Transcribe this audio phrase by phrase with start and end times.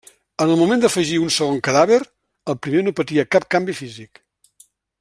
[0.43, 1.99] En el moment d’afegir un segon cadàver,
[2.55, 4.23] el primer no patia cap canvi físic.